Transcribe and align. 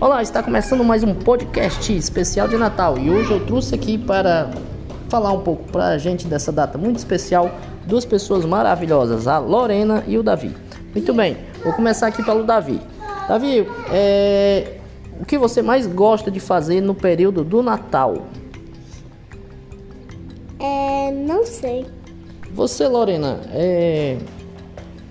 Olá, 0.00 0.22
está 0.22 0.44
começando 0.44 0.84
mais 0.84 1.02
um 1.02 1.12
podcast 1.12 1.92
especial 1.92 2.46
de 2.46 2.56
Natal 2.56 2.96
e 2.96 3.10
hoje 3.10 3.32
eu 3.32 3.44
trouxe 3.44 3.74
aqui 3.74 3.98
para 3.98 4.48
falar 5.08 5.32
um 5.32 5.40
pouco 5.40 5.64
para 5.72 5.88
a 5.88 5.98
gente 5.98 6.28
dessa 6.28 6.52
data 6.52 6.78
muito 6.78 6.98
especial, 6.98 7.50
duas 7.84 8.04
pessoas 8.04 8.44
maravilhosas, 8.44 9.26
a 9.26 9.38
Lorena 9.38 10.04
e 10.06 10.16
o 10.16 10.22
Davi. 10.22 10.54
Muito 10.94 11.12
bem, 11.12 11.36
vou 11.64 11.72
começar 11.72 12.06
aqui 12.06 12.22
pelo 12.22 12.44
Davi. 12.44 12.80
Davi, 13.26 13.66
é, 13.90 14.78
o 15.20 15.24
que 15.24 15.36
você 15.36 15.62
mais 15.62 15.84
gosta 15.84 16.30
de 16.30 16.38
fazer 16.38 16.80
no 16.80 16.94
período 16.94 17.42
do 17.42 17.60
Natal? 17.60 18.28
É, 20.60 21.10
não 21.10 21.44
sei. 21.44 21.86
Você, 22.52 22.86
Lorena, 22.86 23.40
é, 23.52 24.16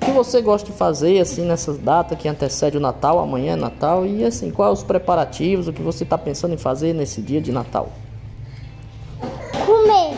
que 0.07 0.11
você 0.11 0.41
gosta 0.41 0.71
de 0.71 0.77
fazer 0.77 1.19
assim 1.19 1.43
nessas 1.43 1.77
datas 1.77 2.17
que 2.17 2.29
antecede 2.29 2.77
o 2.77 2.79
Natal, 2.79 3.19
amanhã 3.19 3.53
é 3.53 3.55
Natal 3.57 4.05
e 4.05 4.23
assim, 4.23 4.49
quais 4.49 4.79
os 4.79 4.83
preparativos, 4.83 5.67
o 5.67 5.73
que 5.73 5.81
você 5.81 6.05
está 6.05 6.17
pensando 6.17 6.53
em 6.53 6.57
fazer 6.57 6.93
nesse 6.93 7.21
dia 7.21 7.41
de 7.41 7.51
Natal? 7.51 7.89
Comer. 9.65 10.15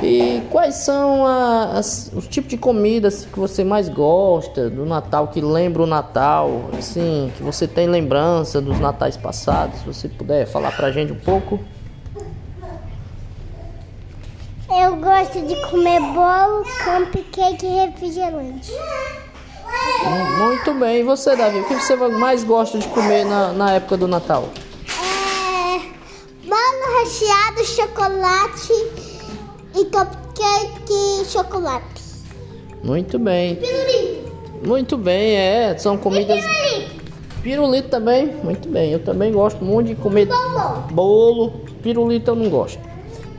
E 0.00 0.42
quais 0.48 0.76
são 0.76 1.26
as, 1.26 2.12
os 2.14 2.28
tipos 2.28 2.50
de 2.50 2.56
comidas 2.56 3.26
que 3.26 3.38
você 3.38 3.64
mais 3.64 3.88
gosta 3.88 4.70
do 4.70 4.86
Natal, 4.86 5.26
que 5.26 5.40
lembra 5.40 5.82
o 5.82 5.86
Natal, 5.86 6.70
assim, 6.78 7.32
que 7.36 7.42
você 7.42 7.66
tem 7.66 7.88
lembrança 7.88 8.60
dos 8.60 8.78
natais 8.78 9.16
passados? 9.16 9.80
Se 9.80 9.86
você 9.86 10.08
puder 10.08 10.46
falar 10.46 10.70
pra 10.76 10.92
gente 10.92 11.12
um 11.12 11.18
pouco. 11.18 11.58
Eu 14.72 14.89
gosto 15.00 15.40
de 15.46 15.56
comer 15.70 16.00
bolo, 16.00 16.62
cupcake 16.84 17.66
e 17.66 17.86
refrigerante. 17.86 18.72
Muito 20.38 20.74
bem. 20.74 21.00
E 21.00 21.02
você, 21.02 21.34
Davi, 21.34 21.60
o 21.60 21.64
que 21.64 21.74
você 21.74 21.96
mais 21.96 22.44
gosta 22.44 22.78
de 22.78 22.86
comer 22.88 23.24
na, 23.24 23.52
na 23.52 23.72
época 23.72 23.96
do 23.96 24.06
Natal? 24.06 24.48
É, 24.86 25.78
bolo 26.46 27.00
recheado, 27.00 27.64
chocolate 27.64 28.72
e 29.74 29.84
cupcake 29.86 31.22
e 31.22 31.24
chocolate. 31.24 32.00
Muito 32.82 33.18
bem. 33.18 33.56
Pirulito. 33.56 34.30
Muito 34.62 34.96
bem, 34.98 35.36
é. 35.36 35.76
São 35.78 35.96
comidas. 35.96 36.40
Pirulito. 36.44 37.00
Pirulito 37.42 37.88
também? 37.88 38.26
Muito 38.42 38.68
bem. 38.68 38.92
Eu 38.92 39.02
também 39.02 39.32
gosto 39.32 39.64
muito 39.64 39.88
de 39.88 39.94
comer 39.94 40.26
Bombom. 40.26 40.82
bolo. 40.92 41.50
Pirulito 41.82 42.30
eu 42.30 42.34
não 42.34 42.50
gosto. 42.50 42.78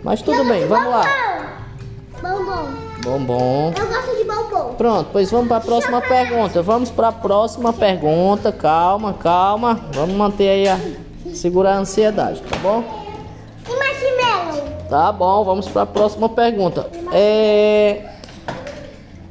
Mas 0.03 0.21
tudo 0.21 0.43
bem, 0.45 0.65
vamos 0.65 0.89
lá. 0.89 1.30
Bombom. 3.03 3.73
Eu 3.77 3.87
gosto 3.87 4.17
de 4.17 4.23
bombom. 4.23 4.73
Pronto, 4.75 5.09
pois 5.11 5.31
vamos 5.31 5.47
para 5.47 5.57
a 5.57 5.61
próxima 5.61 6.01
pergunta. 6.01 6.61
Vamos 6.61 6.89
para 6.91 7.07
a 7.07 7.11
próxima 7.11 7.73
pergunta. 7.73 8.51
Calma, 8.51 9.13
calma. 9.13 9.79
Vamos 9.93 10.15
manter 10.15 10.49
aí 10.49 10.67
a 10.67 10.79
segurar 11.33 11.73
a 11.73 11.79
ansiedade, 11.79 12.41
tá 12.41 12.57
bom? 12.57 12.83
E 13.67 13.75
marshmallow? 13.75 14.67
Tá 14.89 15.11
bom, 15.11 15.43
vamos 15.43 15.67
para 15.67 15.83
a 15.83 15.85
próxima 15.85 16.29
pergunta. 16.29 16.89
É 17.11 18.11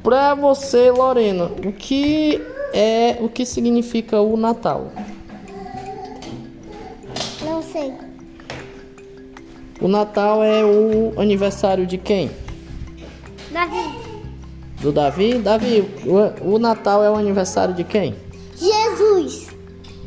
para 0.03 0.33
você, 0.33 0.89
Lorena, 0.89 1.45
o 1.63 1.71
que 1.71 2.41
é 2.73 3.17
o 3.21 3.29
que 3.29 3.45
significa 3.45 4.19
o 4.19 4.35
Natal? 4.35 4.87
Não 7.43 7.61
sei. 7.61 7.93
O 9.79 9.87
Natal 9.87 10.43
é 10.43 10.63
o 10.63 11.13
aniversário 11.19 11.85
de 11.85 11.99
quem? 11.99 12.31
Davi. 13.51 14.11
Do 14.81 14.91
Davi? 14.91 15.33
Davi, 15.35 15.87
o, 16.05 16.55
o 16.55 16.59
Natal 16.59 17.03
é 17.03 17.09
o 17.09 17.15
aniversário 17.15 17.73
de 17.73 17.83
quem? 17.83 18.15
Jesus. 18.55 19.49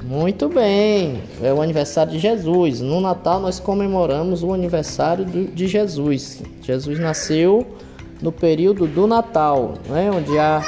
Muito 0.02 0.48
bem, 0.48 1.22
é 1.42 1.52
o 1.52 1.62
aniversário 1.62 2.12
de 2.12 2.18
Jesus. 2.18 2.80
No 2.80 3.00
Natal 3.00 3.40
nós 3.40 3.58
comemoramos 3.58 4.42
o 4.42 4.52
aniversário 4.52 5.24
de 5.24 5.66
Jesus. 5.66 6.42
Jesus 6.60 6.98
nasceu 6.98 7.66
no 8.20 8.30
período 8.30 8.86
do 8.86 9.06
Natal, 9.06 9.74
né? 9.88 10.10
onde 10.10 10.38
a, 10.38 10.62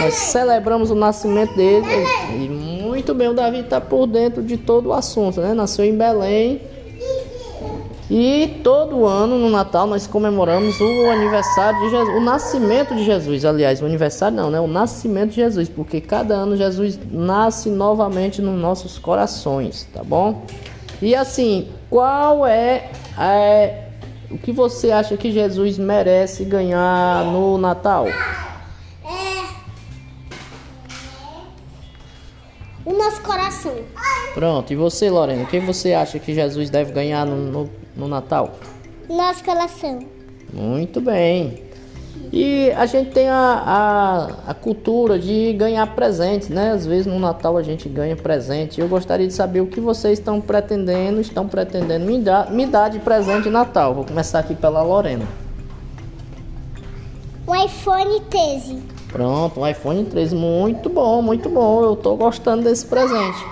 nós 0.00 0.14
celebramos 0.14 0.90
o 0.90 0.94
nascimento 0.94 1.54
dele. 1.54 1.86
E 2.34 2.48
muito 2.48 3.12
bem, 3.14 3.28
o 3.28 3.34
Davi 3.34 3.60
está 3.60 3.80
por 3.80 4.06
dentro 4.06 4.42
de 4.42 4.56
todo 4.56 4.88
o 4.88 4.92
assunto, 4.92 5.40
né? 5.40 5.52
Nasceu 5.52 5.84
em 5.84 5.96
Belém. 5.96 6.60
E 8.10 8.60
todo 8.64 9.06
ano 9.06 9.38
no 9.38 9.48
Natal 9.48 9.86
nós 9.86 10.04
comemoramos 10.04 10.80
o 10.80 11.10
aniversário 11.10 11.78
de 11.78 11.90
Jesus, 11.90 12.16
o 12.16 12.20
nascimento 12.20 12.92
de 12.92 13.04
Jesus, 13.04 13.44
aliás, 13.44 13.80
o 13.80 13.86
aniversário 13.86 14.36
não, 14.36 14.50
né? 14.50 14.58
O 14.58 14.66
nascimento 14.66 15.30
de 15.30 15.36
Jesus, 15.36 15.68
porque 15.68 16.00
cada 16.00 16.34
ano 16.34 16.56
Jesus 16.56 16.98
nasce 17.08 17.70
novamente 17.70 18.42
nos 18.42 18.60
nossos 18.60 18.98
corações, 18.98 19.86
tá 19.94 20.02
bom? 20.02 20.44
E 21.00 21.14
assim, 21.14 21.68
qual 21.88 22.44
é, 22.44 22.90
é 23.16 23.84
o 24.28 24.36
que 24.36 24.50
você 24.50 24.90
acha 24.90 25.16
que 25.16 25.30
Jesus 25.30 25.78
merece 25.78 26.44
ganhar 26.44 27.24
no 27.26 27.58
Natal? 27.58 28.06
O 32.84 32.92
nosso 32.92 33.22
coração. 33.22 33.74
Pronto, 34.34 34.72
e 34.72 34.76
você, 34.76 35.08
Lorena, 35.08 35.44
o 35.44 35.46
que 35.46 35.60
você 35.60 35.92
acha 35.92 36.18
que 36.18 36.34
Jesus 36.34 36.70
deve 36.70 36.92
ganhar 36.92 37.24
no, 37.24 37.36
no, 37.36 37.70
no 38.00 38.08
Natal? 38.08 38.54
Nosso 39.08 39.44
coração. 39.44 40.00
Muito 40.52 41.00
bem. 41.00 41.70
E 42.32 42.70
a 42.72 42.86
gente 42.86 43.10
tem 43.10 43.28
a, 43.28 43.34
a, 44.46 44.50
a 44.50 44.54
cultura 44.54 45.18
de 45.18 45.52
ganhar 45.54 45.86
presentes, 45.94 46.48
né? 46.48 46.70
Às 46.70 46.86
vezes 46.86 47.06
no 47.06 47.18
Natal 47.18 47.56
a 47.56 47.62
gente 47.62 47.88
ganha 47.88 48.16
presente. 48.16 48.80
Eu 48.80 48.88
gostaria 48.88 49.26
de 49.26 49.32
saber 49.32 49.60
o 49.60 49.66
que 49.66 49.80
vocês 49.80 50.18
estão 50.18 50.40
pretendendo, 50.40 51.20
estão 51.20 51.48
pretendendo 51.48 52.06
me 52.06 52.20
dar, 52.20 52.50
me 52.50 52.66
dar 52.66 52.88
de 52.88 53.00
presente 53.00 53.44
de 53.44 53.50
Natal. 53.50 53.94
Vou 53.94 54.04
começar 54.04 54.40
aqui 54.40 54.54
pela 54.54 54.82
Lorena. 54.82 55.26
Um 57.46 57.64
iPhone 57.64 58.20
13. 58.30 58.82
Pronto, 59.08 59.60
um 59.60 59.66
iPhone 59.66 60.04
13. 60.04 60.34
Muito 60.36 60.88
bom, 60.88 61.20
muito 61.20 61.48
bom. 61.48 61.82
Eu 61.82 61.96
tô 61.96 62.14
gostando 62.14 62.62
desse 62.62 62.86
presente. 62.86 63.44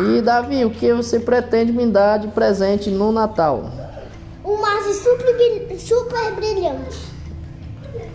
E 0.00 0.20
Davi, 0.20 0.64
o 0.64 0.70
que 0.70 0.92
você 0.92 1.20
pretende 1.20 1.72
me 1.72 1.86
dar 1.86 2.18
de 2.18 2.28
presente 2.28 2.90
no 2.90 3.12
Natal? 3.12 3.77
Mouse 4.88 5.02
super, 5.02 5.78
super 5.78 6.32
brilhante. 6.32 6.98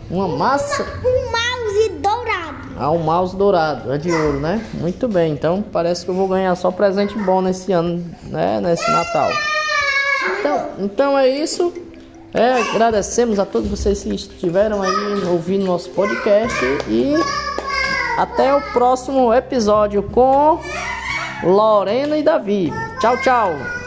Uma 0.09 0.28
massa? 0.28 0.84
Um 0.84 1.31
mouse 1.31 1.89
dourado. 2.00 2.67
Ah, 2.78 2.89
um 2.89 2.97
mouse 2.97 3.35
dourado, 3.35 3.94
é 3.94 3.97
de 4.00 4.11
ouro, 4.11 4.39
né? 4.39 4.66
Muito 4.73 5.07
bem, 5.07 5.34
então 5.34 5.61
parece 5.61 6.03
que 6.03 6.09
eu 6.09 6.16
vou 6.16 6.28
ganhar 6.28 6.56
só 6.56 6.72
presente 6.72 7.16
bom 7.19 7.41
nesse 7.41 7.72
ano, 7.72 8.03
né? 8.23 8.59
Nesse 8.59 8.89
Natal. 8.89 9.29
Então, 10.39 10.69
então 10.79 11.19
é 11.19 11.29
isso. 11.29 11.72
É, 12.34 12.53
agradecemos 12.72 13.38
a 13.38 13.45
todos 13.45 13.69
vocês 13.69 14.01
que 14.01 14.16
estiveram 14.16 14.81
aí 14.81 15.23
ouvindo 15.29 15.66
nosso 15.66 15.91
podcast 15.91 16.57
e 16.88 17.13
até 18.17 18.51
o 18.55 18.61
próximo 18.73 19.31
episódio 19.31 20.01
com 20.01 20.59
Lorena 21.44 22.17
e 22.17 22.23
Davi. 22.23 22.73
Tchau, 23.00 23.16
tchau. 23.17 23.83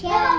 Ciao. 0.00 0.29